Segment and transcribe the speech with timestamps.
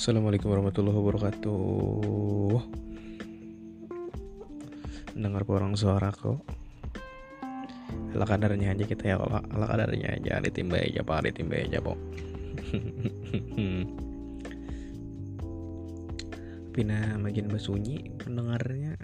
[0.00, 2.56] Assalamualaikum warahmatullahi wabarakatuh.
[5.12, 6.40] Dengar porong suaraku
[8.16, 11.28] Ala kadarnya aja kita ya ala, ala kadarnya aja Ditimba aja pak.
[11.28, 12.00] Ditimba aja pak.
[16.80, 18.96] Pina makin bersunyi pendengarnya.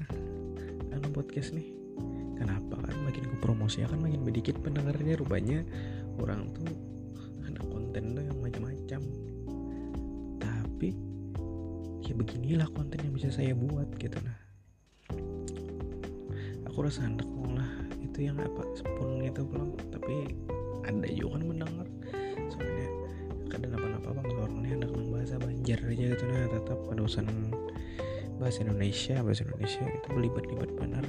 [0.96, 1.76] Anu podcast nih.
[2.40, 5.20] Kenapa kan makin ku promosi kan makin sedikit pendengarnya.
[5.20, 5.60] Rupanya
[6.16, 6.95] orang tuh
[12.16, 14.16] beginilah konten yang bisa saya buat gitu.
[14.24, 14.36] Nah
[16.64, 17.68] aku rasa hendak lah.
[18.00, 20.32] Itu yang apa sepun gitu belum tapi
[20.88, 21.88] ada juga kan mendengar.
[22.48, 22.88] Soalnya
[23.52, 24.26] kadang apa-apa bang.
[24.32, 26.24] Orang ini hendak bahasa Banjar aja gitu.
[26.24, 27.26] Nah tetap pada urusan
[28.36, 31.04] bahasa Indonesia bahasa Indonesia itu berlibat-libat benar.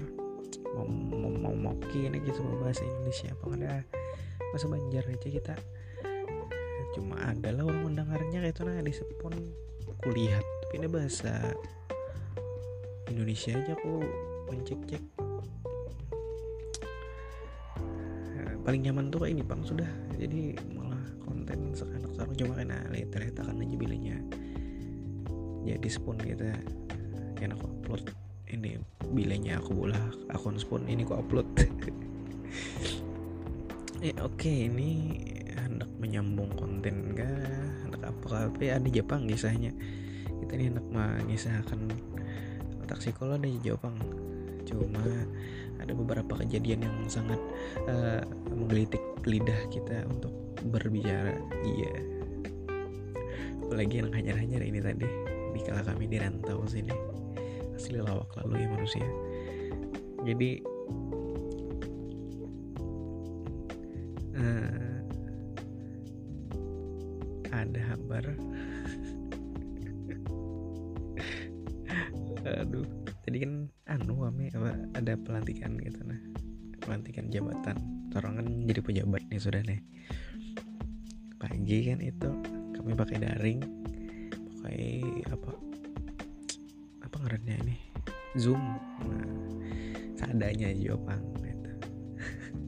[0.75, 3.31] Mau mau mau mau kini gitu bahasa Indonesia.
[3.31, 3.73] Apa ada
[4.52, 5.55] bahasa Banjar aja kita.
[6.95, 9.36] Cuma adalah orang mendengarnya kayak itu nah di sepon
[10.02, 11.32] kulihat ini bahasa
[13.08, 14.04] Indonesia aja aku
[14.52, 15.04] mencek-cek.
[18.68, 19.64] Paling nyaman tuh kayak ini bang.
[19.64, 19.88] Sudah.
[20.20, 22.12] Jadi malah konten sekarang.
[22.12, 24.18] Sekarang cuma kena lihat-lihat akan aja bilangnya.
[25.64, 26.52] Jadi spon kita
[27.40, 28.12] yang aku upload.
[28.48, 28.80] Ini
[29.16, 30.00] bilangnya aku bola
[30.36, 31.48] akun spon ini aku upload.
[34.04, 35.16] Ya oke okay, ini
[35.56, 37.48] hendak menyambung konten kah?
[37.88, 39.72] Hendak apa tapi ada Jepang kisahnya
[40.43, 41.80] kita ini hendak mengisahkan
[42.83, 43.97] otak psikolog ada Jepang.
[44.67, 45.03] Cuma
[45.77, 47.39] ada beberapa kejadian yang sangat
[47.88, 50.33] uh, menggelitik lidah kita untuk
[50.67, 51.35] berbicara.
[51.63, 51.93] Iya.
[53.63, 55.08] Apalagi yang hanyar-hanyar ini tadi
[55.55, 56.91] di kala kami di rantau sini.
[57.77, 59.08] Asli lawak lalu ya manusia.
[60.25, 60.52] Jadi
[64.35, 64.97] uh,
[67.53, 68.25] ada kabar
[72.63, 72.87] aduh
[73.27, 73.52] jadi kan
[73.91, 76.19] anu kami apa ada pelantikan gitu nah.
[76.83, 77.75] Pelantikan jabatan.
[78.15, 79.83] Orang kan jadi pejabat nih sudah nih.
[81.35, 82.30] Pagi kan itu
[82.73, 83.59] kami pakai daring
[84.63, 85.52] pakai apa
[87.03, 87.75] apa ngarannya ini?
[88.39, 88.61] Zoom.
[89.03, 89.47] Nah
[90.17, 91.71] seadanya aja pang gitu.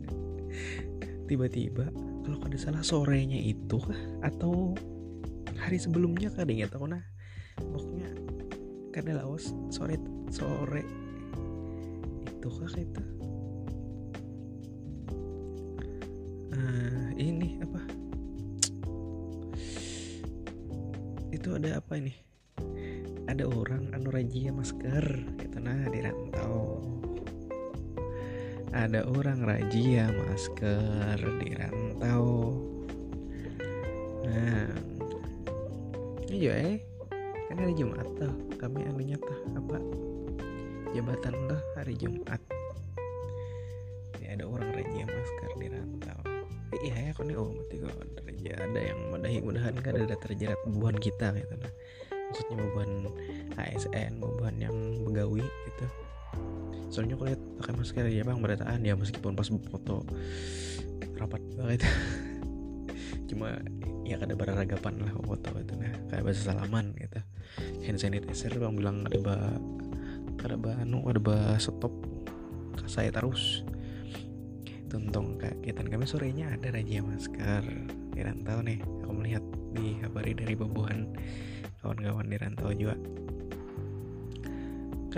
[1.30, 1.90] tiba-tiba
[2.24, 3.82] kalau ada salah sorenya itu
[4.22, 4.78] atau
[5.58, 7.02] hari sebelumnya kah deh tahu nah
[8.90, 9.98] kada laos sore
[10.34, 10.84] sore.
[12.26, 13.04] Itu kah itu?
[16.54, 17.82] Uh, ini apa?
[21.30, 22.14] Itu ada apa ini?
[23.30, 25.06] Ada orang anu rajia masker.
[25.38, 26.90] Gitu nah di rantau
[28.70, 32.54] ada orang rajia masker di rantau
[34.30, 34.70] nah
[36.30, 36.89] iya eh
[37.50, 38.30] kan hari Jumat tuh
[38.62, 39.82] kami anunya tuh apa?
[40.94, 42.42] Jabatan tuh hari Jumat.
[44.22, 46.22] Ya ada orang rajia masker di rantau.
[46.86, 47.36] Iya ya kok nih?
[47.42, 48.10] Oh mati kok
[48.48, 51.74] ada yang mudah-mudahan kan ada terjerat bubuhan kita gitu nah.
[52.30, 52.92] Maksudnya beban
[53.58, 55.86] ASN beban yang begawi gitu.
[56.94, 60.06] Soalnya aku lihat pakai masker ya bang berataan ya meskipun pas foto.
[61.18, 61.82] Rapat banget
[63.30, 63.62] cuma
[64.04, 67.22] ya kada beragapan lah foto itu nah kayak bahasa salaman gitu.
[67.86, 69.36] Hand sanitizer bang bilang ada ba
[70.42, 71.94] ada ba anu ada ba stop
[72.90, 73.62] saya terus.
[74.90, 77.64] Tuntong kegiatan kami sorenya ada raja masker.
[78.18, 79.46] Di rantau nih aku melihat
[79.78, 81.14] di kabari dari babuhan
[81.86, 82.98] kawan-kawan di rantau juga.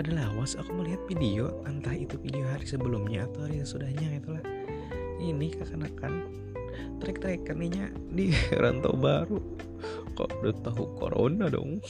[0.02, 4.42] Lawas aku melihat video entah itu video hari sebelumnya atau hari sesudahnya itulah.
[5.22, 6.12] Ini kekanakan
[7.02, 8.30] trek-trek kaninya di
[8.62, 9.38] rantau baru.
[10.14, 11.82] Kok udah tahu corona dong?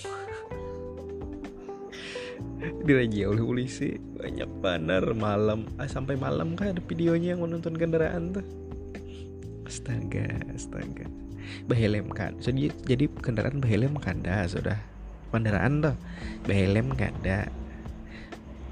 [2.86, 3.98] Dirajia oleh polisi.
[3.98, 5.66] Banyak banar malam.
[5.76, 8.46] Ah, sampai malam kan ada videonya yang menonton kendaraan tuh?
[9.66, 11.06] Astaga astaga.
[11.66, 12.38] Bahelem kan.
[12.38, 14.78] Jadi jadi kendaraan bahelem kada sudah.
[15.32, 15.96] Kendaraan tuh
[16.46, 17.48] bahelem kada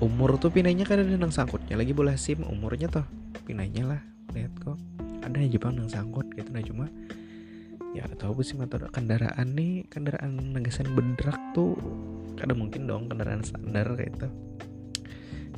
[0.00, 2.40] umur tuh pinanya kan ada nang sangkutnya lagi bola sim.
[2.46, 3.04] Umurnya tuh
[3.44, 4.02] pinanya lah.
[4.30, 4.78] Lihat kok
[5.24, 6.48] ada Jepang nang sangkut gitu.
[6.52, 6.86] Nah cuma
[7.96, 11.74] ya tahu sih motor kendaraan nih kendaraan negasan bedrak tuh
[12.38, 14.30] kada mungkin dong kendaraan standar itu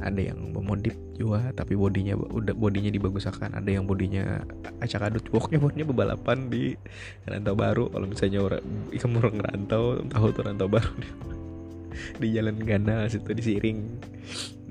[0.03, 3.55] ada yang memodif juga tapi bodinya udah bodinya dibagusakan.
[3.55, 4.43] Ada yang bodinya
[4.83, 5.23] acak adut.
[5.31, 6.75] Pokoknya bodinya bebalapan di
[7.29, 7.85] rantau baru.
[7.93, 10.93] Kalau misalnya orang ikan orang rantau tahu tuh rantau baru.
[10.99, 11.09] Di,
[12.23, 13.79] di jalan Gana situ di Siring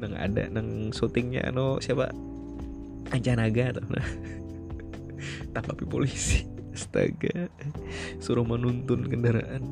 [0.01, 2.11] nang ada nang syutingnya anu siapa?
[3.13, 3.85] Ancanaga tuh.
[3.87, 4.05] nah
[5.59, 6.47] tapi polisi.
[6.75, 7.51] Astaga.
[8.23, 9.63] Suruh menuntun kendaraan.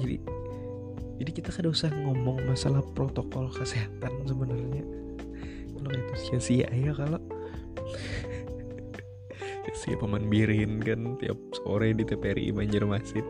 [0.00, 0.16] Jadi
[1.14, 4.82] jadi kita kada usah ngomong masalah protokol kesehatan sebenarnya.
[5.70, 7.20] Kalau itu sia-sia ya kalau.
[9.74, 13.26] Sia paman birin kan tiap sore di TPRI Banjarmasin.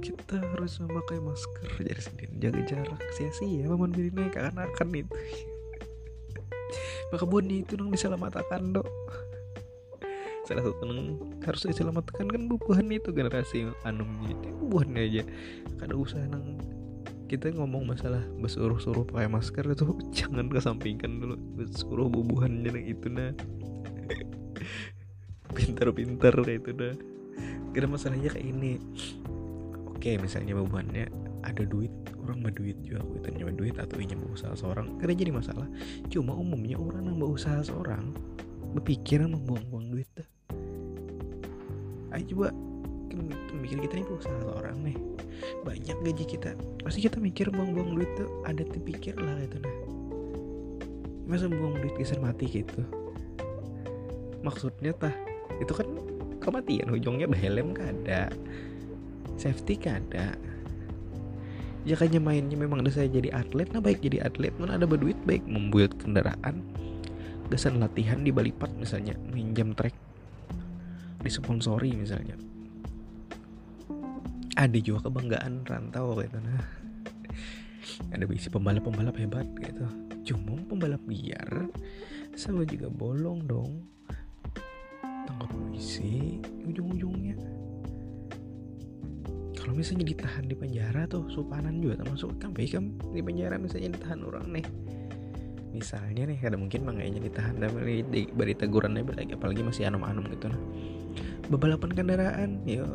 [0.00, 2.32] Kita harus memakai masker jadi sendiri.
[2.40, 3.00] Jaga jarak.
[3.12, 5.12] Sia-sia paman birin naik akan itu
[7.10, 8.88] maka boni itu nang diselamatkan dok.
[10.46, 15.22] Salah satu nang harus diselamatkan kan bubuhan itu generasi anu jadi bubuhan aja.
[15.78, 16.58] Kada usah nang
[17.26, 21.36] kita ngomong masalah bersuruh-suruh pakai masker itu jangan kesampingkan dulu.
[21.74, 23.34] Suruh bubuhan yang itu nah.
[25.56, 26.94] Pintar-pintar itu dah
[27.74, 28.78] kira masalahnya kayak ini.
[29.90, 31.10] Oke misalnya bubuhannya
[31.46, 31.94] ada duit
[32.26, 33.06] orang berduit juga.
[33.06, 35.70] Aku itu nyawa duit atau ingin berusaha seorang kira jadi masalah.
[36.10, 38.10] Cuma umumnya orang yang berusaha seorang
[38.74, 40.28] berpikiran membuang-buang duit dah.
[42.18, 42.48] Ayo coba
[43.56, 44.96] mikir kita nih berusaha seorang nih.
[45.62, 46.50] Banyak gaji kita.
[46.82, 49.74] Pasti kita mikir buang-buang duit tuh ada terpikir lah itu nah
[51.26, 52.86] masa buang duit geser mati gitu?
[54.46, 55.14] Maksudnya tah
[55.58, 55.86] itu kan
[56.38, 56.94] kematian.
[56.94, 58.30] Ujungnya helm kada
[59.34, 60.38] safety kada
[61.86, 63.70] ya mainnya memang ada saya jadi atlet.
[63.70, 65.14] Nah baik jadi atlet mana ada berduit.
[65.22, 66.66] Baik membuat kendaraan.
[67.46, 69.14] Gasan latihan di Balipat misalnya.
[69.30, 69.94] Minjam trek.
[71.22, 72.34] Disponsori misalnya.
[74.58, 76.42] Ada juga kebanggaan rantau gitu.
[76.42, 76.62] Nah
[78.10, 79.86] ada bisi pembalap-pembalap hebat gitu.
[80.34, 81.70] Cuma pembalap liar.
[82.34, 83.72] Sama juga bolong dong.
[85.26, 87.65] Tangkap polisi ujung-ujungnya
[89.66, 93.98] kalau misalnya ditahan di penjara tuh supanan juga termasuk kan baik kan di penjara misalnya
[93.98, 94.62] ditahan orang nih.
[95.74, 100.30] Misalnya nih kada mungkin makanya ditahan dan beri, di, beri tegurannya lagi apalagi masih anom-anom
[100.30, 100.62] gitu nah.
[101.50, 102.86] Bebalapan kendaraan ya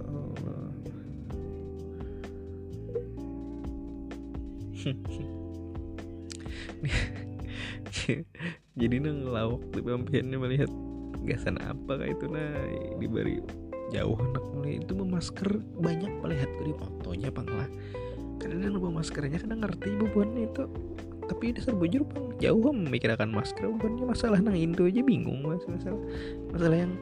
[8.79, 10.71] jadi nang lawak di pampiannya melihat
[11.27, 12.55] gasan apa kayak itu nah
[12.97, 13.43] diberi
[13.91, 17.67] jauh anak mulai itu memasker banyak melihat di fotonya panglah
[18.41, 20.65] kadang lupa maskernya kadang ngerti bubuannya itu.
[21.29, 23.69] Tapi dasar bujur bang jauh memikirkan masker.
[23.69, 25.63] Bubuannya masalah nang Indo aja bingung mas.
[25.69, 26.01] Masalah
[26.49, 26.93] masalah yang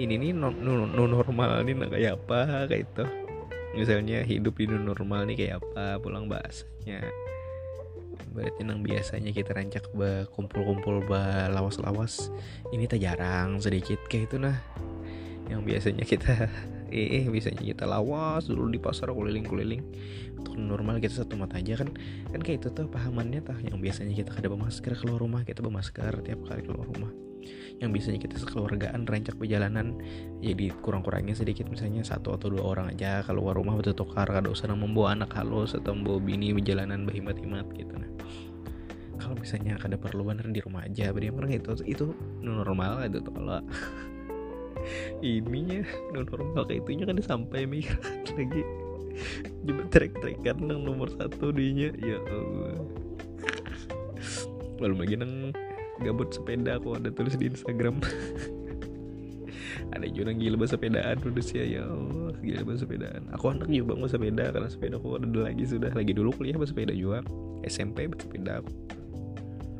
[0.00, 3.04] ini nih non, non, non normal nih kayak apa kayak itu.
[3.76, 7.02] Misalnya hidup non normal nih kayak apa pulang bahasanya.
[8.32, 9.84] Berarti nang biasanya kita rancak
[10.32, 11.04] kumpul-kumpul
[11.52, 12.32] lawas-lawas.
[12.72, 14.56] Ini tak jarang sedikit kayak itu nah
[15.50, 16.46] yang biasanya kita
[16.92, 19.82] eh biasanya kita lawas dulu di pasar keliling-keliling.
[20.36, 21.88] Untuk normal kita satu mata aja kan.
[22.28, 23.56] Kan kayak itu tuh pahamannya tah.
[23.64, 27.10] Yang biasanya kita kada bermasker keluar rumah kita bermasker tiap kali keluar rumah.
[27.80, 29.98] Yang biasanya kita sekeluargaan rancak perjalanan
[30.44, 31.66] jadi kurang-kurangnya sedikit.
[31.72, 35.72] Misalnya satu atau dua orang aja keluar rumah betul tukar kada usah membawa anak halus
[35.72, 38.10] atau membawa bini perjalanan berhimat-himat gitu nah.
[39.16, 41.08] Kalau misalnya kada perlu di rumah aja.
[41.14, 42.06] Beri itu itu
[42.44, 43.64] normal itu kalau
[45.22, 47.96] ininya non normal kayak itunya kan sampai mikir
[48.34, 48.62] lagi.
[49.62, 51.92] Coba trek trekan nang nomor satu dinya.
[52.00, 52.80] Ya Allah.
[54.82, 55.32] Lalu lagi nang
[56.02, 58.02] gabut sepeda aku ada tulis di Instagram.
[59.92, 63.22] Ada juga gila bahasa sepedaan udah sih ya Allah gila bahasa sepedaan.
[63.36, 65.92] Aku anak juga bahasa sepeda karena sepeda aku ada lagi sudah.
[65.92, 67.20] Lagi dulu kuliah bahasa sepeda juga.
[67.68, 68.72] SMP bahasa sepeda aku.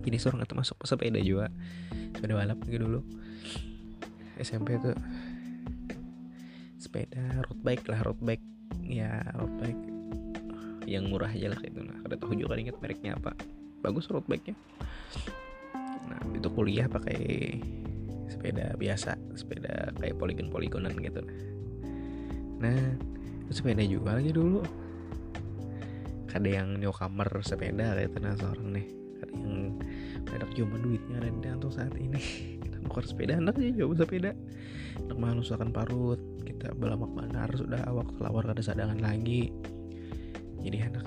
[0.02, 1.48] Ini seorang masuk sepeda juga.
[2.12, 3.00] Sepeda balap lagi dulu
[4.42, 4.94] SMP tuh.
[6.76, 8.44] Sepeda road bike lah road bike.
[8.82, 9.82] Ya road bike.
[10.84, 13.38] Yang murah aja lah itu nah kada tahu juga inget mereknya apa.
[13.80, 14.56] Bagus road bike nya
[16.02, 17.18] nah itu kuliah pakai
[18.26, 19.14] sepeda biasa.
[19.38, 21.22] Sepeda kayak poligon poligonan gitu.
[22.58, 22.98] Nah
[23.46, 24.60] itu sepeda juga lagi dulu.
[26.32, 28.86] Ada yang newcomer sepeda kayak itu nah seorang nih.
[29.22, 29.56] Ada yang
[30.32, 32.18] ada cuma duitnya rendah untuk saat ini
[32.82, 34.30] nuker sepeda anak aja coba sepeda.
[35.08, 36.20] Anak manusakan parut.
[36.42, 39.54] Kita belamak banar sudah awak kelawar kada sadangan lagi.
[40.62, 41.06] Jadi anak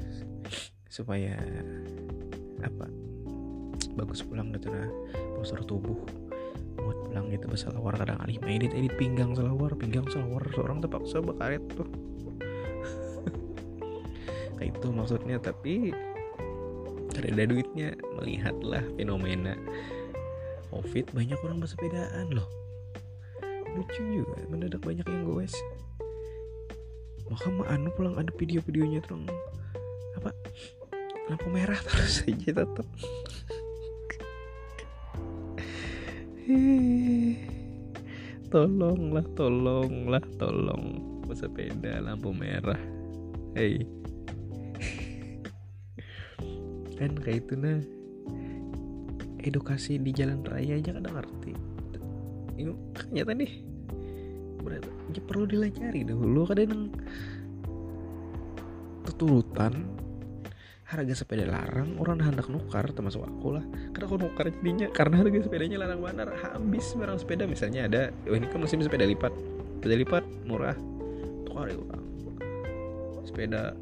[0.91, 1.35] supaya
[2.63, 2.87] apa
[3.99, 4.89] bagus pulang gitu nah.
[5.35, 5.99] Postur tubuh.
[6.75, 10.43] Buat pulang gitu bahasa lawar kadang alih edit edit pinggang selawar pinggang selawar.
[10.55, 11.87] Seorang terpaksa bakaret tuh.
[14.59, 15.91] Kayak itu maksudnya tapi
[17.15, 17.95] ada duitnya.
[18.19, 19.55] Melihatlah fenomena
[20.71, 22.47] covid banyak orang bersepedaan loh.
[23.75, 25.55] Lucu juga mendadak banyak yang goes
[27.25, 29.25] maka mah anu pulang ada video-videonya terus
[30.21, 30.29] apa?
[31.25, 32.87] Lampu merah terus aja tetap
[38.53, 42.77] tolonglah tolonglah tolong bersepeda lampu merah.
[43.57, 43.81] Hey
[46.95, 47.81] kan kayak itu nah
[49.45, 51.53] edukasi di jalan raya aja kadang ngerti.
[52.57, 53.51] Ini ternyata nih
[54.65, 56.49] berarti ya perlu dilacari dahulu.
[56.49, 56.89] Kadang
[59.05, 59.85] tuturutan
[60.85, 63.65] harga sepeda larang orang hendak nukar termasuk aku lah.
[63.93, 67.45] Karena aku nukar jadinya karena harga sepedanya larang banget habis barang sepeda.
[67.45, 69.31] Misalnya ada oh ini kan musim sepeda lipat.
[69.77, 70.77] Sepeda lipat murah.
[71.45, 72.03] Tukar ya orang
[73.25, 73.77] sepeda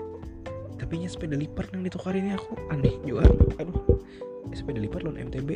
[0.73, 3.23] tapi nya sepeda lipat yang ditukar ini aku aneh juga.
[3.63, 3.93] Aduh
[4.51, 5.49] sepeda lipat lawan MTB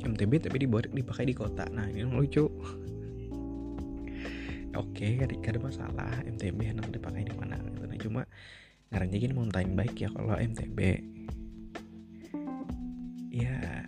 [0.00, 1.68] MTB tapi dipakai di kota.
[1.70, 2.48] Nah ini yang lucu.
[4.76, 6.12] Oke gak ada masalah.
[6.24, 7.84] MTB enak dipakai di mana gitu.
[7.84, 8.22] nah cuma
[8.90, 10.78] ngarannya gini mountain bike ya kalau MTB
[13.30, 13.86] ya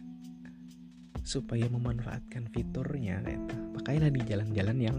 [1.22, 3.56] supaya memanfaatkan fiturnya gitu.
[3.78, 4.98] Pakailah di jalan-jalan yang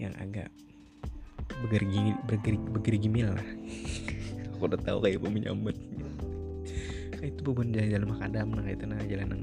[0.00, 0.48] yang agak
[1.60, 2.16] begergi
[2.72, 3.48] begergi gimil lah
[4.60, 5.76] aku udah tahu kayak pemenyambat
[7.16, 9.40] kayak itu beban jalan-jalan makadam nah itu nah jalan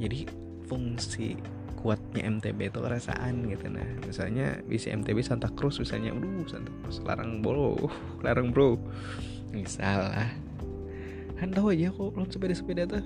[0.00, 0.24] jadi
[0.64, 1.36] fungsi
[1.76, 3.84] kuatnya MTB itu kerasaan gitu nah.
[4.04, 7.76] Misalnya bisa MTB Santa Cruz misalnya aduh Santa Cruz larang bro
[8.24, 8.80] larang bro.
[9.52, 10.30] Misal lah.
[11.36, 13.04] Kan tahu aja kok lo sepeda-sepeda tuh.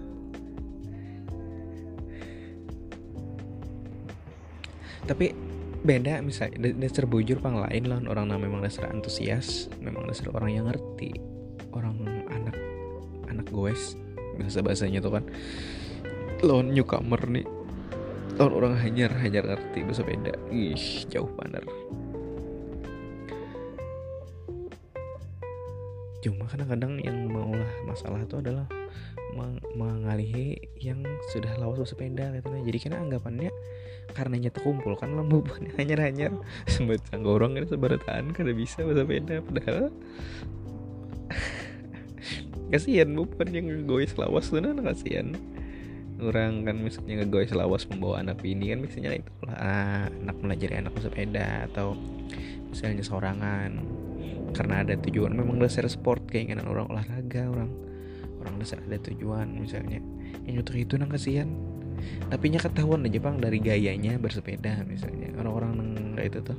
[5.04, 5.36] Tapi
[5.84, 10.50] beda misalnya dasar bujur pang lain lah orang yang memang dasar antusias memang dasar orang
[10.56, 11.12] yang ngerti
[11.76, 12.00] orang
[12.32, 12.56] anak
[13.28, 14.00] anak goes
[14.34, 15.24] bahasa bahasanya tuh kan.
[16.42, 17.46] Lawan newcomer nih
[18.40, 20.34] lawan orang hanyar hanyar ngerti bahasa beda.
[20.50, 21.62] Ih jauh panar
[26.24, 28.64] cuma kadang-kadang yang maulah masalah itu adalah
[29.34, 31.02] meng mengalihi yang
[31.34, 32.62] sudah lawas sepeda gitu nah.
[32.62, 33.50] jadi kena anggapannya
[34.14, 35.42] karenanya terkumpul kan lembu
[35.80, 36.28] hanya hanya
[36.70, 39.90] sembat orang kan sebarataan kada bisa beda padahal
[42.72, 45.34] kasihan bukan yang ngegois lawas tuh nah kasihan.
[46.14, 50.74] Orang kan misalnya ngegois lawas membawa anak ini kan misalnya itu lah ah, anak melajari
[50.78, 51.98] anak sepeda atau
[52.70, 53.82] misalnya sorangan.
[54.54, 57.70] Karena ada tujuan memang dasar sport keinginan orang olahraga orang
[58.44, 59.98] orang dasar ada tujuan misalnya.
[60.44, 61.48] Yang untuk itu nang kasihan.
[62.28, 65.32] Tapi nya ketahuan aja bang dari gayanya bersepeda misalnya.
[65.40, 65.72] Orang-orang
[66.14, 66.58] nggak itu tuh.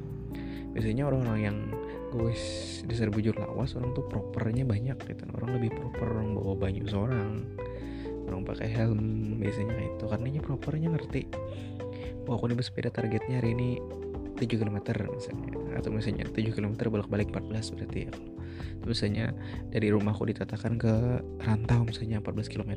[0.74, 1.58] Biasanya orang-orang yang
[2.16, 2.32] gue
[2.88, 5.24] dasar bujur lawas orang tuh propernya banyak gitu.
[5.36, 7.46] Orang lebih proper orang bawa banyu seorang.
[8.26, 10.06] Orang pakai helm biasanya kayak itu.
[10.10, 11.22] Karena propernya ngerti.
[12.26, 13.70] Bahwa aku nih bersepeda targetnya hari ini
[14.36, 14.78] 7 km
[15.10, 15.50] misalnya.
[15.80, 18.14] Atau misalnya 7 km bolak-balik 14 berarti ya.
[18.86, 19.34] Misalnya
[19.74, 20.94] dari rumahku ditatakan ke
[21.42, 22.72] rantau misalnya 14 km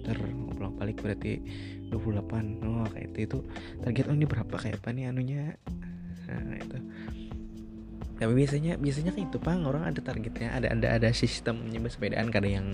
[0.57, 1.45] bolak-balik berarti
[1.93, 3.39] 28 oh kayak itu, itu
[3.85, 4.55] target oh ini berapa?
[4.57, 5.43] Kayak apa nih anunya?
[6.33, 6.79] Nah itu.
[8.19, 9.63] Tapi biasanya biasanya kayak itu pang.
[9.69, 12.33] Orang ada targetnya ada ada ada sistemnya bersepedaan.
[12.33, 12.69] Kadang yang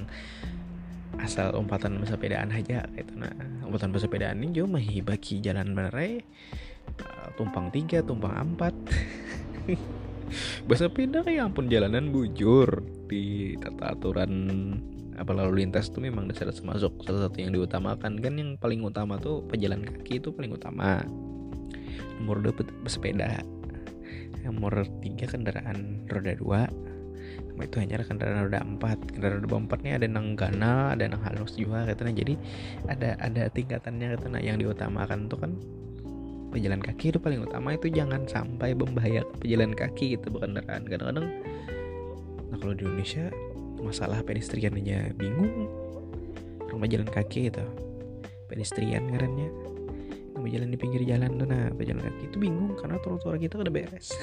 [1.18, 3.12] asal umpatan bersepedaan aja itu.
[3.18, 3.34] Nah
[3.66, 6.22] umpatan bersepedaan ini cuma bagi jalan benerai
[7.34, 8.74] tumpang tiga tumpang empat.
[10.66, 12.82] Bahasa pindah kayak ampun jalanan bujur.
[13.06, 14.32] Di tata aturan
[15.14, 19.14] apa lalu lintas tuh memang dasar termasuk salah satu yang diutamakan kan yang paling utama
[19.14, 21.02] tuh pejalan kaki itu paling utama.
[22.18, 23.42] Nomor dua bersepeda
[24.44, 26.62] nomor tiga kendaraan roda dua.
[27.50, 28.98] Sama itu hanya kendaraan roda empat.
[29.16, 32.20] Kendaraan roda empat ini ada nang gana ada nang halus juga katanya.
[32.20, 32.34] Jadi
[32.86, 35.52] ada ada tingkatannya katanya yang diutamakan tuh kan
[36.54, 41.26] pejalan kaki itu paling utama itu jangan sampai membahayakan pejalan kaki gitu kendaraan kadang-kadang
[42.48, 43.34] nah kalau di Indonesia
[43.84, 45.68] masalah pedestrian aja bingung.
[46.72, 47.62] Orang jalan kaki gitu.
[48.48, 49.52] Pedestrian ngarannya.
[50.34, 53.70] Nama jalan di pinggir jalan tuh nah pejalan kaki itu bingung karena trotoar kita udah
[53.70, 54.16] beres.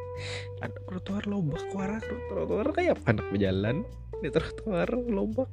[0.64, 3.76] Ada trotoar lobak warna trotoar kayak apa anak berjalan
[4.18, 5.46] di trotoar lobak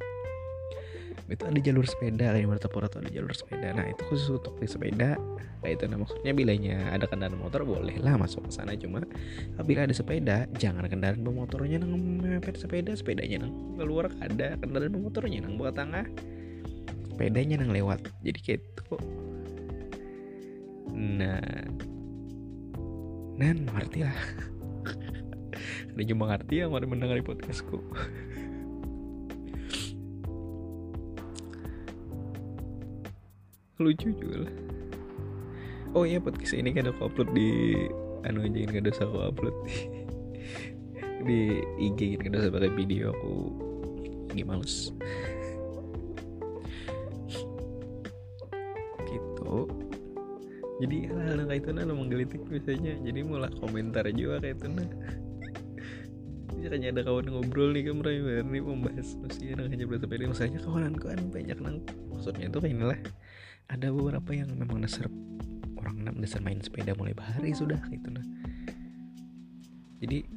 [1.25, 3.73] itu ada jalur sepeda kayak Martapura tuh ada jalur sepeda.
[3.73, 5.17] Nah itu khusus untuk di sepeda.
[5.65, 8.77] Kayak itu nah maksudnya bilanya ada kendaraan motor boleh lah masuk ke sana.
[8.77, 9.01] Cuma
[9.65, 12.93] bila ada sepeda jangan kendaraan bermotornya nang mepet sepeda.
[12.93, 16.05] Sepedanya nang keluar ada kendaraan bermotornya nang buat tengah
[17.09, 18.05] sepedanya nang lewat.
[18.21, 18.95] Jadi kayak itu
[20.93, 21.41] nah.
[23.35, 24.15] Nan ngerti lah.
[25.95, 27.79] Ada cuma ngerti yang mendengar podcastku
[33.79, 34.53] lucu juga lah.
[35.95, 37.75] Oh iya podcast ini kan aku upload di
[38.27, 39.83] anu aja kan dosa aku upload di,
[41.27, 41.39] di
[41.91, 43.65] IG kan dosa pakai video aku
[44.35, 44.91] lagi males.
[49.07, 49.55] Gitu.
[50.83, 52.99] Jadi hal-hal kayak itu nah menggelitik biasanya.
[52.99, 54.89] Jadi mulai komentar juga kayak itu nah.
[56.65, 59.07] Hanya ada kawan ngobrol nih kan Primer nih membahas.
[59.23, 61.79] Maksudnya hanya bersepeda misalnya kawan kan banyak nang
[62.11, 62.99] maksudnya itu kayak inilah
[63.69, 65.09] ada beberapa yang memang dasar
[65.79, 68.25] orang dasar main sepeda mulai bahari sudah gitu nah
[70.03, 70.27] jadi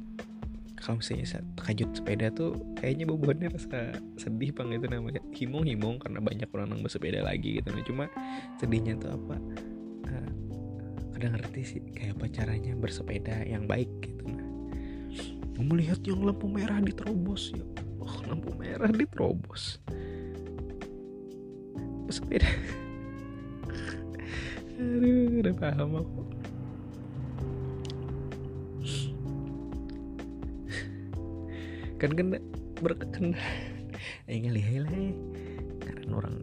[0.79, 5.21] kalau misalnya kajut sepeda tuh kayaknya bebannya rasa sedih bang itu namanya.
[5.35, 5.67] Himong
[5.99, 8.05] karena banyak orang yang bersepeda lagi gitu nah cuma
[8.57, 9.35] sedihnya tuh apa?
[10.07, 10.31] Uh,
[11.19, 14.47] ngerti sih kayak apa caranya bersepeda yang baik gitu nah
[15.59, 17.61] melihat yang lampu merah diterobos ya
[17.99, 19.83] oh lampu merah diterobos.
[22.07, 22.47] Bersepeda
[24.79, 26.21] aduh udah paham aku.
[31.99, 32.39] Kan kena
[32.79, 33.35] berkena
[34.31, 34.95] eh ngelih lah
[35.83, 36.37] karena orang.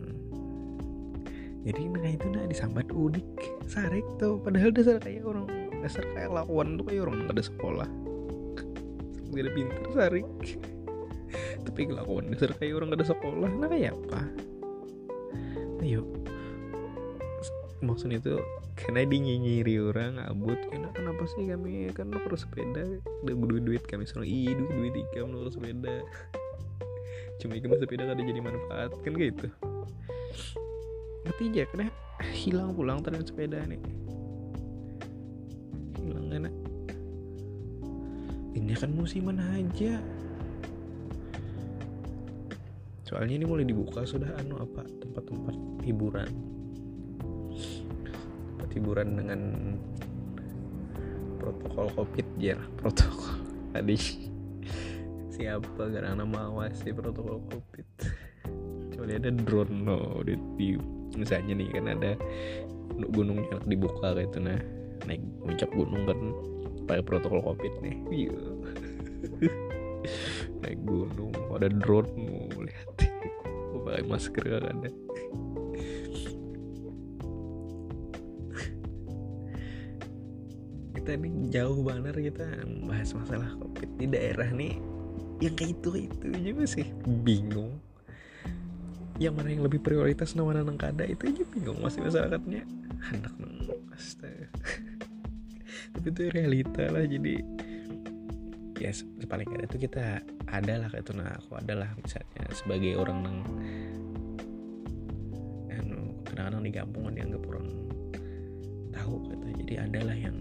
[1.65, 3.25] Jadi nah itu nah disambat udik
[3.65, 5.49] sarek tuh padahal dasar kayak orang
[5.81, 7.89] dasar kayak lawan tuh kayak orang ada sekolah.
[9.33, 10.29] Gak ada pinter sarek.
[11.65, 13.49] Tapi kelakuan dasar kayak orang gak ada sekolah.
[13.49, 14.21] Nah kayak apa?
[15.81, 16.26] Ayo
[17.85, 18.41] maksudnya itu
[18.77, 22.85] karena di nyinyiri orang abut karena kenapa sih kami kan lo perlu sepeda
[23.25, 25.97] udah duit duit kami selalu iya duit duit tiga lo sepeda.
[27.37, 29.49] Cuma ikan sepeda ada jadi manfaat kan gitu.
[31.27, 31.93] Aja karena
[32.33, 33.81] hilang pulang ternyata sepeda nih.
[36.01, 36.55] Hilang enak
[38.57, 40.01] ini kan musiman aja.
[43.05, 45.55] Soalnya ini mulai dibuka sudah anu apa tempat-tempat
[45.87, 46.56] hiburan
[48.77, 49.41] hiburan dengan
[51.41, 53.41] protokol covid ya protokol.
[53.73, 53.97] Tadi
[55.33, 56.25] siapa karena
[56.77, 57.89] sih protokol covid?
[58.93, 60.69] Kecuali ada drone no di, di
[61.17, 62.13] misalnya nih kan ada
[63.13, 64.61] gunung yang dibuka kayak itu nah
[65.09, 66.19] naik puncak gunung kan
[66.85, 67.97] pakai protokol covid nih.
[68.13, 68.39] Iya.
[70.61, 72.89] Naik gunung ada drone mau lihat.
[73.87, 74.91] Pakai masker kan ada
[81.07, 84.75] kita nih jauh banget kita bahas masalah covid di daerah nih.
[85.39, 86.87] Yang kayak itu itu aja masih
[87.23, 87.79] bingung.
[89.23, 92.67] Yang mana yang lebih prioritas nama nang kada itu aja bingung masih masyarakatnya.
[93.15, 93.55] Anak nang
[95.95, 97.39] tapi itu realita lah jadi
[98.83, 98.91] ya
[99.31, 103.39] paling ada tuh kita ada lah kayak itu nah aku adalah misalnya sebagai orang nang
[105.71, 107.69] anu kadang-kadang di kampung dianggap orang
[108.93, 110.37] tahu gitu jadi adalah yang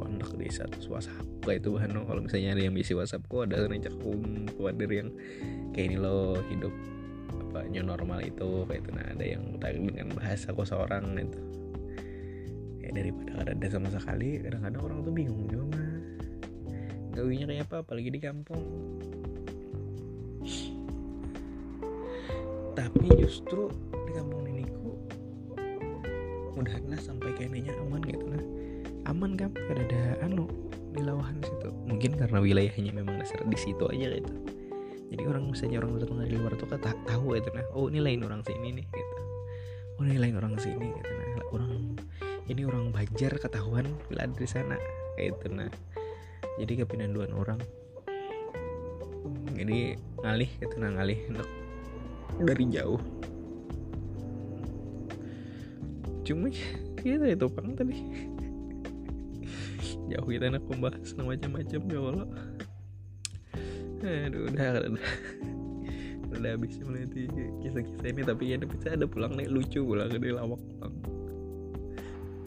[0.00, 3.92] kontak di satu WhatsApp kayak itu bahan kalau misalnya ada yang bisi WhatsAppku ada rencak
[4.00, 5.12] kum ada yang
[5.76, 6.72] kayak ini lo hidup
[7.50, 8.90] apa new normal itu kayak itu.
[8.94, 11.40] Nah ada yang dengan bahasa aku seorang itu.
[12.78, 15.90] Ya daripada ada sama sekali kadang-kadang orang tuh bingung juga mah
[17.10, 18.62] gawinya kayak apa apalagi di kampung.
[22.78, 23.66] Tapi justru
[24.06, 24.94] di kampung ini ku
[26.54, 28.59] mudah sampai kayaknya aman gitu nah
[29.10, 30.46] aman kan gak ada anu
[30.94, 31.68] di lawahan situ.
[31.86, 34.32] Mungkin karena wilayahnya memang dasar di situ aja gitu.
[35.10, 38.22] Jadi orang misalnya orang datang dari luar tuh kan tahu gitu nah oh ini lain
[38.22, 39.16] orang sini nih gitu.
[39.98, 41.98] Oh ini lain orang sini gitu nah orang
[42.46, 44.78] ini orang Banjar ketahuan bila ada di sana
[45.18, 45.70] kayak itu nah.
[46.62, 47.58] Jadi kepindahan dua orang.
[49.58, 51.50] Jadi ngalih gitu nah ngalih untuk
[52.46, 53.02] dari jauh.
[56.22, 56.46] Cuma
[57.02, 57.96] gitu itu pang tadi
[60.10, 62.28] jauh kita enak membahas macam-macam ya Allah.
[64.00, 65.06] Aduh udah udah udah.
[66.40, 67.28] Habis meliti
[67.60, 70.94] kisah-kisah ini tapi ya bisa ada pulang nih lucu pulang dari lawak pulang.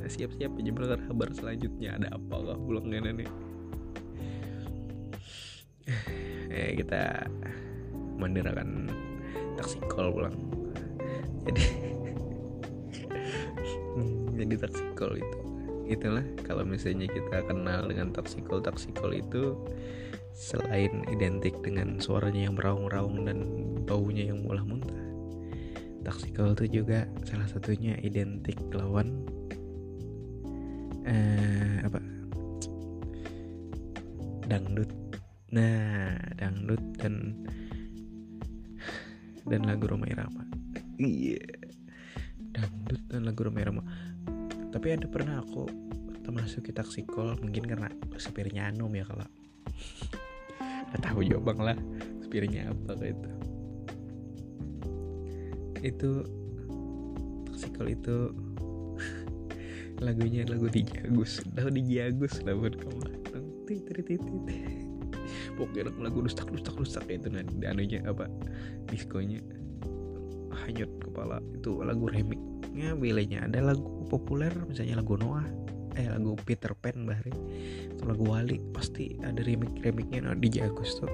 [0.02, 3.30] Nah, siap-siap aja mendengar kabar selanjutnya ada apa lah pulang nih?
[6.52, 7.28] Eh kita
[8.18, 8.90] mendirakan
[9.56, 10.36] taksi call pulang.
[11.48, 11.64] Jadi
[14.42, 15.43] jadi taksi call itu
[15.94, 19.56] itulah kalau misalnya kita kenal dengan taksikol taksikol itu
[20.34, 23.46] selain identik dengan suaranya yang meraung-raung dan
[23.86, 25.04] baunya yang mulah muntah
[26.04, 29.24] taksikol itu juga salah satunya identik lawan
[31.08, 32.00] eh, apa?
[34.44, 34.92] Dangdut.
[35.56, 37.32] Nah dangdut dan
[39.48, 40.44] dan lagu Romai Rama
[41.00, 41.40] iya.
[41.40, 41.48] Yeah.
[42.54, 43.84] dangdut dan lagu Romai Rama
[44.74, 45.70] tapi ada pernah aku
[46.26, 49.30] termasuk kita taksikol mungkin karena supirnya Anum ya kalau.
[50.90, 51.78] Nggak tahu juga bang lah
[52.26, 53.30] supirnya apa kayak itu
[55.84, 56.12] itu
[57.54, 58.18] taksikol itu
[60.02, 61.46] lagunya lagu di Jagus.
[61.54, 63.14] Tahu di Jagus lah buat kamu
[63.64, 64.22] titit
[65.58, 68.28] pokoknya lagu lustak lustak lustak itu nanti anunya apa
[68.90, 69.40] diskonya
[70.66, 72.06] hanyut kepala itu lagu
[72.74, 75.46] remixnya wilayahnya ada lagu populer misalnya lagu Noah
[75.94, 77.30] eh lagu Peter Pan bahari.
[77.94, 81.12] Atau lagu Wali pasti ada remix remixnya nah, di Jagus tuh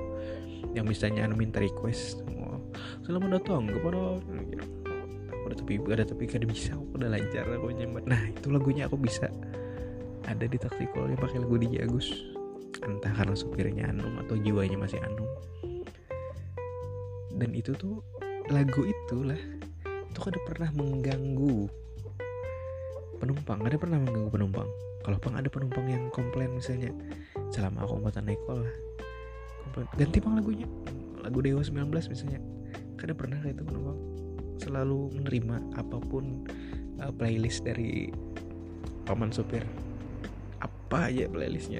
[0.72, 2.64] yang misalnya anu minta request oh,
[3.04, 4.24] selamat datang kepada
[5.50, 7.76] ada tapi ada tapi kada bisa aku udah lancar aku
[8.08, 9.28] nah itu lagunya aku bisa
[10.28, 12.12] ada di taksi yang pakai lagu di Jagus
[12.86, 15.28] entah karena supirnya Anum atau jiwanya masih Anum.
[17.34, 18.04] Dan itu tuh
[18.52, 19.40] lagu itulah
[20.20, 21.72] itu kada pernah mengganggu
[23.24, 24.68] penumpang ada pernah mengganggu penumpang?
[25.00, 26.92] Kalau pang ada penumpang yang komplain misalnya
[27.56, 28.68] selama aku angkutan naik lah.
[29.64, 30.68] Komplain ganti bang lagunya.
[31.24, 32.44] Lagu Dewa 19 misalnya.
[33.00, 34.00] Kada pernah kayak itu penumpang
[34.60, 36.44] selalu menerima apa pun
[37.00, 38.12] uh, playlist dari
[39.08, 39.64] paman sopir.
[40.60, 41.80] Apa aja playlistnya.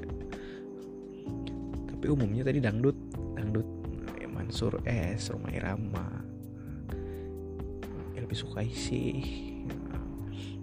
[1.92, 2.96] Tapi umumnya tadi dangdut
[3.36, 3.68] dangdut
[4.16, 6.29] ya Mansur S Rumah Irama
[8.30, 9.26] lebih suka isi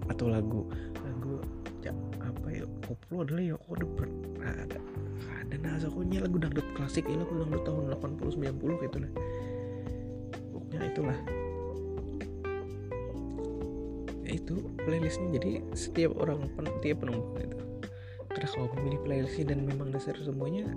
[0.08, 0.64] atau lagu
[1.04, 1.36] lagu
[1.84, 1.92] ya,
[2.24, 3.84] apa ya koplo adalah ya kok ada
[4.64, 4.78] ada
[5.36, 9.12] ada nah lagu dangdut klasik ya lagu dangdut tahun 80 90 gitu nah
[10.48, 11.18] pokoknya itulah.
[14.24, 15.28] Ya itu playlistnya.
[15.40, 17.56] Jadi setiap orang setiap penumpang itu
[18.28, 20.68] karena kalau memilih playlistnya dan memang dasar semuanya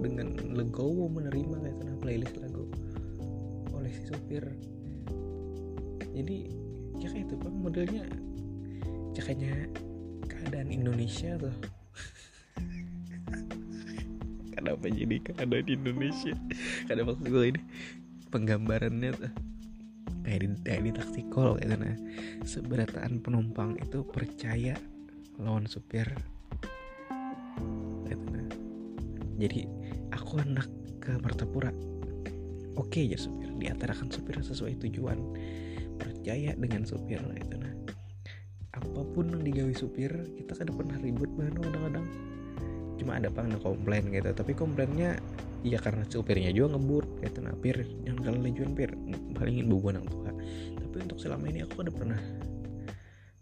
[0.00, 2.68] dengan legowo menerima kayak nah playlist lagu
[3.74, 4.44] oleh si sopir
[6.18, 6.36] jadi
[6.98, 7.52] ya kayak itu pak.
[7.54, 8.02] Modelnya
[9.14, 9.70] cakanya
[10.26, 11.54] keadaan Indonesia tuh.
[14.58, 16.34] Kenapa jadi keadaan Indonesia?
[16.90, 17.62] Karena maksud gue ini
[18.34, 19.32] penggambarannya tuh
[20.26, 20.90] kayak di, kayak di
[21.24, 21.96] gitu nah
[22.44, 24.74] seberataan penumpang itu percaya
[25.38, 26.10] lawan supir.
[29.38, 29.70] Jadi
[30.10, 30.66] aku hendak
[30.98, 31.70] ke Martapura.
[32.74, 33.54] Oke ya supir.
[33.54, 35.18] Diantarakan supir sesuai tujuan
[35.98, 37.74] percaya dengan supir gitu nah.
[38.78, 42.06] Apa pun yang digawe supir kita kan pernah ribut banget kadang-kadang.
[42.98, 45.18] Cuma ada pang komplain gitu tapi komplainnya
[45.66, 47.82] ya karena supirnya juga ngebut gitu nah pir.
[48.06, 48.90] Jangan kalian lejuan pir.
[49.34, 50.30] Palingin bubu anak tua.
[50.78, 52.20] Tapi untuk selama ini aku ada pernah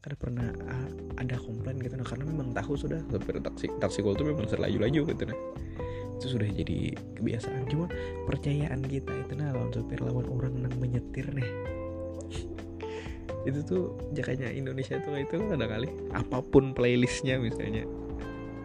[0.06, 4.22] ada pernah uh, ada komplain gitu nah karena memang tahu sudah supir taksi taksi itu
[4.22, 5.38] memang selalu laju gitu nah.
[6.16, 7.68] Itu sudah jadi kebiasaan.
[7.68, 7.92] Cuma
[8.24, 11.76] percayaan kita itu nah lawan supir lawan orang yang menyetir nih
[13.46, 15.86] itu tuh jakanya Indonesia tuh itu ada kali.
[16.10, 17.86] Apa pun playlistnya misalnya.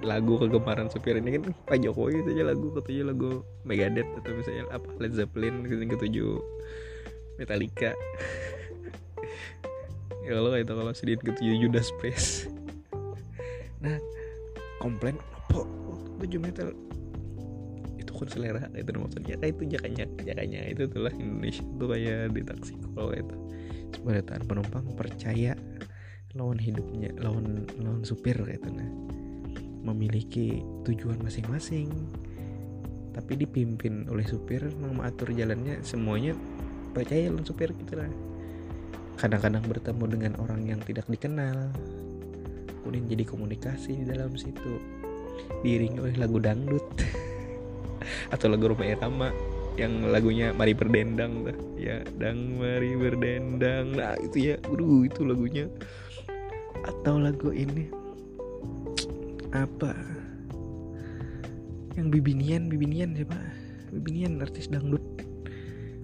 [0.02, 4.90] Lagu kegemaran supir ini kan Pak Jokowi saja lagu ketujuh lagu Megadeth atau misalnya apa
[4.98, 6.42] Led Zeppelin ketujuh.
[7.38, 7.94] Metallica.
[10.22, 12.46] Ya kalau itu kalau sedikit ketujuh Judas Priest.
[13.82, 13.98] Nah
[14.78, 15.66] komplain apa?
[16.22, 16.78] Tujuh metal?
[17.98, 19.34] Itu kan selera itu maksudnya.
[19.42, 23.34] Kayak itu jakanya jakanya itu tuh lah Indonesia tuh kayak di taksi kalau itu
[23.94, 25.54] sebenarnya penumpang percaya
[26.32, 28.90] lawan hidupnya lawan lawan supir kayak itu nah.
[29.82, 31.90] Memiliki tujuan masing-masing.
[33.12, 36.38] Tapi dipimpin oleh supir mengatur jalannya semuanya
[36.96, 38.08] percaya lawan supir gitu lah.
[39.20, 41.74] Kadang-kadang bertemu dengan orang yang tidak dikenal.
[42.82, 44.80] Kemudian jadi komunikasi di dalam situ.
[45.62, 46.86] Diiringi oleh lagu dangdut.
[48.34, 49.30] Atau lagu rumah irama
[49.80, 51.56] yang lagunya Mari Berdendang tuh.
[51.80, 53.96] Ya dang Mari Berdendang.
[53.96, 55.72] Nah itu ya aduh itu lagunya.
[56.84, 57.88] Atau lagu ini
[59.54, 59.94] apa?
[61.96, 63.38] Yang Bibinian Bibinian siapa?
[63.92, 65.04] Bibinian artis dangdut.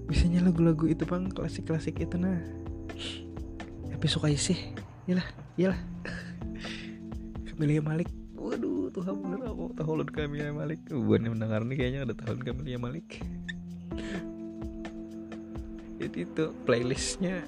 [0.08, 2.39] Biasanya lagu-lagu itu bang klasik-klasik itu nah.
[3.91, 4.56] Tapi suka sih
[5.10, 5.27] iyalah
[5.60, 5.80] iyalah.
[7.47, 8.08] Camelia Malik.
[8.38, 10.80] Waduh Tuhan bener aku tahu Camelia Malik?
[10.88, 13.19] Bukan mendengar nih kayaknya ada tahun Camelia Malik
[16.07, 17.43] jadi itu playlistnya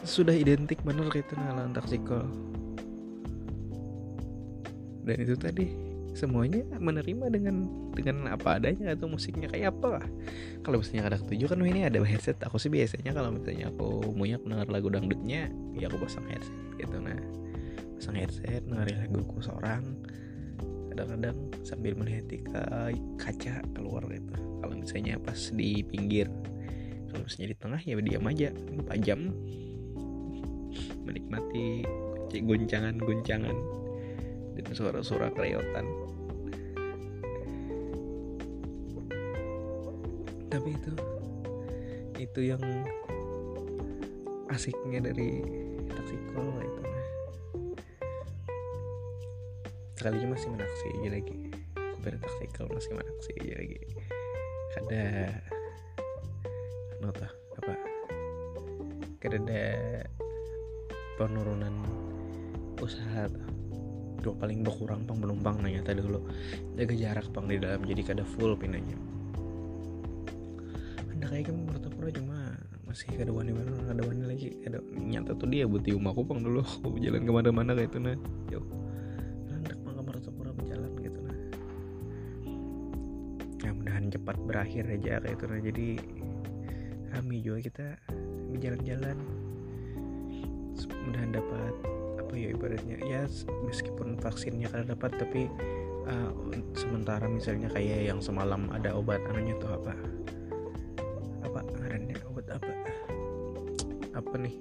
[0.00, 2.24] sudah identik bener kayak nalan taksikol
[5.04, 10.06] dan itu tadi semuanya menerima dengan dengan apa adanya atau musiknya kayak apa lah.
[10.66, 12.36] Kalau misalnya ada ketujuh kan ini ada headset.
[12.42, 16.98] Aku sih biasanya kalau misalnya aku punya mendengar lagu dangdutnya ya aku pasang headset gitu
[16.98, 17.16] nah.
[17.96, 19.82] Pasang headset dengerin laguku seorang
[20.90, 22.26] kadang-kadang sambil melihat
[23.16, 24.34] kaca keluar gitu.
[24.60, 26.26] Kalau misalnya pas di pinggir
[27.10, 29.20] kalau misalnya di tengah ya diam aja empat jam
[31.04, 31.82] menikmati
[32.30, 33.56] guncangan-guncangan
[34.54, 35.86] dan suara-suara kreotan
[40.50, 40.92] tapi itu
[42.20, 42.62] itu yang
[44.50, 45.40] asiknya dari
[45.88, 46.82] taksi call itu.
[49.94, 51.36] Sekalinya masih menaksi aja lagi.
[51.96, 53.80] Supir taktikal masih menaksi aja lagi.
[54.84, 55.04] Ada
[57.00, 57.28] nota
[57.60, 57.74] apa?
[59.20, 59.64] Ada
[61.20, 61.74] penurunan
[62.80, 63.28] usaha
[64.20, 66.20] dua paling berkurang pang penumpang nanya tadi dulu.
[66.76, 68.96] Jaga jarak pang di dalam jadi kada full pinanya
[71.20, 72.56] ada kayak kamu bertepura cuma
[72.88, 74.56] masih kada wani mana ada wani lagi.
[74.64, 76.64] Ada nyata tuh dia buat tium aku pang dulu.
[76.64, 78.16] Aku jalan ke mana-mana kayak itu nah.
[80.56, 81.36] Berjalan gitu nah.
[83.60, 85.60] Ya mudahan cepat berakhir aja kayak itu nah.
[85.60, 85.86] Jadi
[87.30, 87.86] kami juga kita
[88.50, 89.14] berjalan-jalan.
[91.06, 91.74] Mudahan dapat
[92.18, 93.22] apa ya ibaratnya ya
[93.62, 95.46] meskipun vaksinnya kan dapat tapi
[96.10, 96.34] uh,
[96.74, 99.94] sementara misalnya kayak yang semalam ada obat anunya tuh apa?
[101.46, 102.72] Apa ngarannya obat apa?
[104.10, 104.54] Apa nih?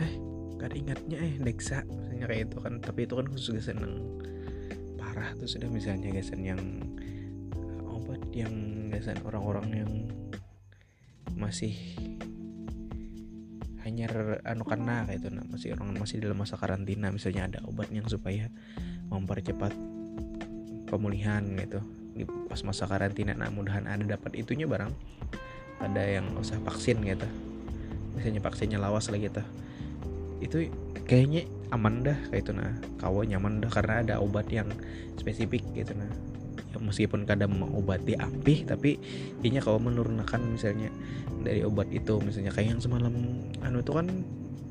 [0.00, 0.12] Eh
[0.56, 1.84] gak ingatnya eh Dexa.
[1.84, 4.00] Misalnya kayak itu kan tapi itu kan khusus seneng.
[4.96, 6.62] Parah tuh sudah misalnya gasan yang
[7.84, 9.92] obat yang gasan orang-orang yang
[11.38, 11.72] masih
[13.86, 14.10] hanya
[14.44, 18.04] anu karena kayak itu nah, masih orang masih dalam masa karantina misalnya ada obat yang
[18.04, 18.52] supaya
[19.08, 19.72] mempercepat
[20.90, 21.80] pemulihan gitu
[22.18, 23.36] di pas masa karantina.
[23.38, 24.90] Nah mudahan ada dapat itunya barang.
[25.78, 27.28] Ada yang usah vaksin gitu.
[28.18, 29.42] Misalnya vaksinnya lawas lagi gitu.
[30.42, 30.56] Itu
[31.06, 34.68] kayaknya aman dah kayak itu nah kawan nyaman dah karena ada obat yang
[35.20, 36.08] spesifik gitu nah
[36.80, 38.98] meskipun kadang mengobati api tapi
[39.40, 40.90] intinya kalau menurunkan misalnya
[41.42, 43.14] dari obat itu misalnya kayak yang semalam
[43.62, 44.06] anu itu kan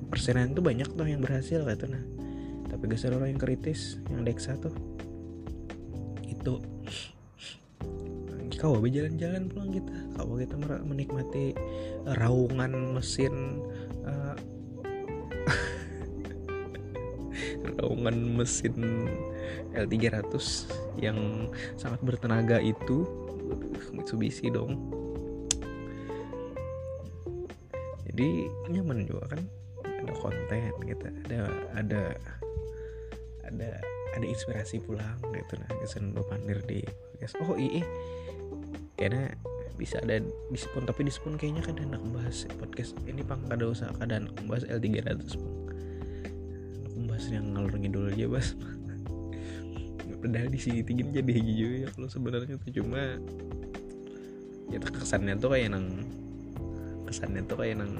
[0.07, 2.03] persenan itu banyak tuh yang berhasil itu nah
[2.67, 4.73] tapi geser orang yang kritis yang deksa tuh
[6.27, 6.59] itu
[8.57, 9.95] kau berjalan-jalan pulang kita.
[10.17, 11.53] Kau kita menikmati
[12.17, 13.61] raungan mesin
[14.01, 14.33] uh,
[17.87, 18.75] raungan mesin
[19.71, 20.35] L300
[20.99, 21.47] yang
[21.79, 23.07] sangat bertenaga itu.
[23.95, 24.75] Mitsubishi dong.
[28.03, 29.41] Jadi nyaman juga kan?
[29.87, 31.39] Ada konten gitu ada
[31.73, 32.01] ada
[33.47, 33.69] ada
[34.13, 35.55] ada inspirasi pulang gitu.
[35.55, 36.83] Nah kesan pandir di
[37.17, 37.87] podcast oh iya
[38.99, 39.31] karena
[39.77, 40.19] bisa ada
[40.49, 43.39] dispon tapi dispon kayaknya kan enak bahas podcast ini pang.
[43.47, 45.56] Kada usah kada bahas L300 pang
[47.31, 48.55] yang ngalor ngidul aja bahas
[50.17, 52.71] padahal di sini tinggi jadi hijau ya kalau sebenarnya tuh.
[52.73, 53.21] Cuma
[54.67, 56.03] ya kesannya tuh kayak nang
[57.07, 57.93] kesannya tuh kayak nang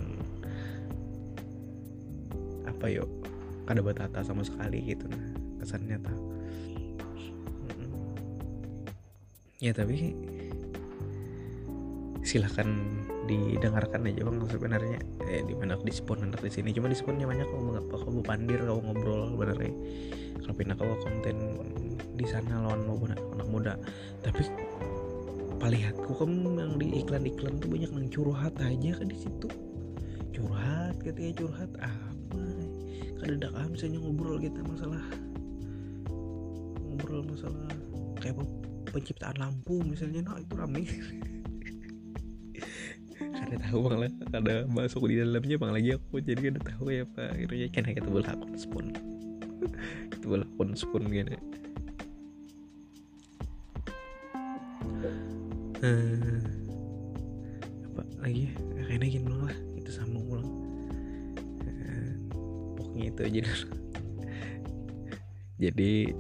[2.68, 3.08] apa yuk
[3.64, 5.24] kada batata sama sekali gitu nah
[5.64, 6.18] kesannya tuh
[9.58, 10.14] ya tapi
[12.22, 12.68] silahkan
[13.28, 15.00] didengarkan aja bang sebenarnya.
[15.28, 16.72] Eh, di mana dispon anak di sini.
[16.72, 19.74] Cuma disponnya banyak kau mengapa kau pandir kau ngobrol sebenarnya.
[20.42, 21.38] Kalau pindah kau konten
[22.18, 23.74] di sana lawan mau anak muda.
[24.24, 24.42] Tapi
[25.60, 29.50] palihatku kamu yang di iklan-iklan tuh banyak yang curhat aja kan di situ.
[30.32, 32.44] Curhat katanya curhat apa?
[33.18, 35.02] Kadang ah misalnya ngobrol kita masalah
[36.88, 37.70] ngobrol masalah
[38.22, 38.38] kayak
[38.90, 40.26] penciptaan lampu misalnya.
[40.26, 40.84] Nah itu rame
[43.58, 43.98] tahu bang.
[44.06, 46.22] Lah ada masuk di dalamnya bang lagi aku.
[46.22, 47.34] Jadi ada tahu ya pak.
[47.38, 48.86] Gitu ya kan kita boleh akun spoon.
[50.14, 51.38] Kita boleh akun spoon gini.
[55.78, 56.42] Uh,
[57.94, 58.50] apa lagi?
[58.86, 59.58] Kayaknya gini lah.
[59.78, 60.50] Kita sambung ulang.
[61.66, 62.12] Uh,
[62.78, 63.44] pokoknya itu aja
[65.58, 66.14] jadi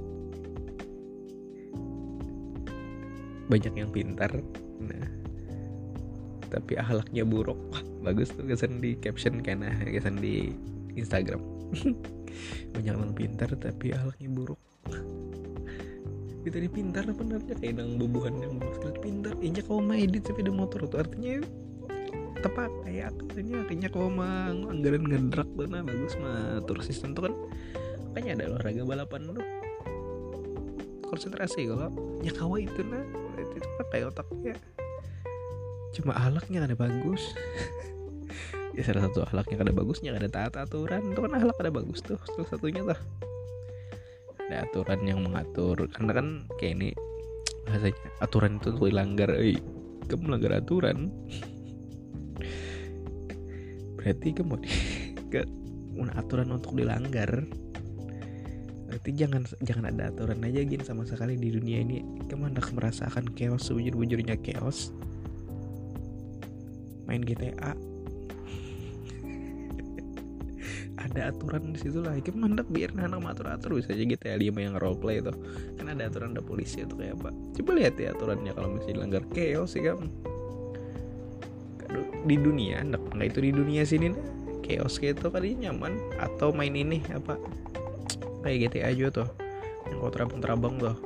[3.47, 4.33] banyak yang pintar.
[4.81, 5.07] Nah
[6.47, 7.59] tapi ahlaknya buruk.
[7.71, 10.55] Wah, bagus tuh kesan di caption karena kesan di
[10.97, 11.39] Instagram.
[12.73, 14.59] Banyak orang pintar tapi ahlaknya buruk.
[16.47, 17.59] Kita di pintar benernya?
[17.59, 18.97] Kayak nang bubuhan yang sekali.
[19.03, 21.03] Pintar inya kau mau edit sepeda motor tuh.
[21.03, 21.43] Artinya
[22.39, 25.67] tepat kayak artinya artinya kau mau anggaran ngedrak tuh.
[25.67, 27.33] Nah bagus mah tur sistem tuh kan.
[28.15, 29.45] Makanya ada olahraga balapan tuh.
[31.11, 31.91] Konsentrasi kalau
[32.23, 32.31] ya
[32.63, 33.03] itu nah
[33.35, 33.57] itu
[33.91, 34.55] kayak otaknya
[35.95, 37.21] cuma ahlaknya ada bagus.
[38.77, 41.09] Ya salah satu ahlaknya ada bagusnya ada taat aturan.
[41.09, 42.99] Itu kan ahlak ada bagus tuh salah satunya tuh.
[44.37, 46.27] Ada aturan yang mengatur karena kan
[46.61, 46.89] kayak ini
[47.65, 49.57] bahasanya aturan itu untuk dilanggar eh
[50.05, 51.09] kamu melanggar aturan.
[53.97, 54.55] Berarti kamu
[55.33, 55.41] ke
[56.13, 57.49] aturan untuk dilanggar.
[58.93, 62.05] Berarti jangan jangan ada aturan aja gini sama sekali di dunia ini.
[62.29, 64.93] Kamu hendak merasakan chaos sebujur-bujurnya chaos
[67.07, 67.73] main GTA
[70.97, 72.17] ada aturan di situ lah.
[72.17, 75.31] Kita mandek biar anak atur atur bisa aja gitu ya yang role play itu
[75.77, 77.29] kan ada aturan ada polisi itu kayak apa.
[77.57, 79.23] Coba lihat ya aturannya kalau misalnya dilanggar.
[79.31, 80.09] Chaos sih kan
[82.27, 84.25] di dunia nggak itu di dunia sini nah
[84.65, 85.95] chaos gitu kali nyaman.
[86.17, 87.37] Atau main ini apa?
[88.41, 89.29] Kayak GTA aja tuh.
[89.87, 90.97] Yang kau terabang-terabang tuh.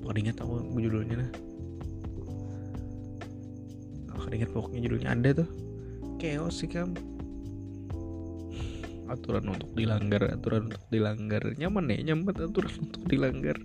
[0.00, 1.30] Apa ingat aku judulnya nah
[4.26, 5.14] aku ingat pokoknya judulnya.
[5.14, 5.48] Ada tuh.
[6.18, 7.16] Chaos sih kamu
[9.06, 11.42] aturan untuk dilanggar aturan untuk dilanggar.
[11.54, 12.34] Nyaman ya nyaman.
[12.34, 13.56] Aturan untuk dilanggar.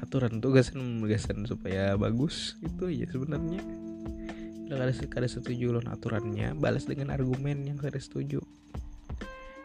[0.00, 2.56] Aturan tugasan tugasan supaya bagus.
[2.64, 3.60] Itu ya sebenarnya.
[4.66, 8.42] Kalau ada kada setuju loh aturannya balas dengan argumen yang kada setuju.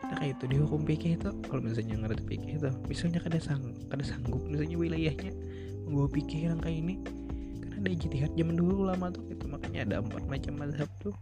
[0.06, 1.32] Nah kayak itu dihukum PK itu.
[1.47, 2.69] Kalau misalnya ngerti PK itu.
[2.86, 5.34] Misalnya kada sang kada sanggup misalnya wilayahnya.
[5.89, 6.95] Gue pikir yang kayak ini
[7.82, 11.17] ada ijtihad zaman dulu lama tuh itu makanya ada empat macam mazhab tuh.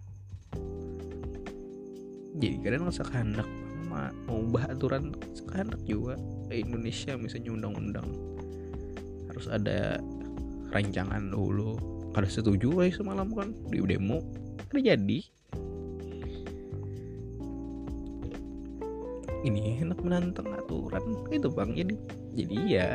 [2.39, 3.47] Jadi kadang sekehendak
[3.87, 6.19] mau ubah aturan sekehendak juga.
[6.51, 8.07] Kayak Indonesia misalnya undang-undang
[9.31, 10.03] harus ada
[10.75, 11.79] rancangan dulu.
[12.11, 14.19] Kada setuju lah semalam kan di demo.
[14.75, 15.19] Ada jadi.
[19.39, 21.71] Ini enak menantang aturan itu bang.
[21.71, 21.95] Jadi
[22.35, 22.87] jadi ya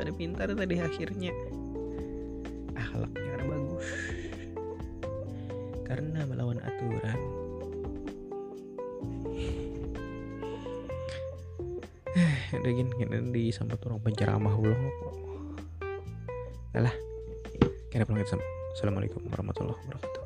[0.00, 1.32] ada pintar tadi akhirnya
[2.90, 3.86] akhlaknya ada bagus.
[5.86, 7.20] Karena melawan aturan.
[12.58, 14.90] Udah gini kita disambut orang penceramah ulang
[16.70, 16.94] lah
[17.90, 20.19] kira pulang assalamualaikum warahmatullahi wabarakatuh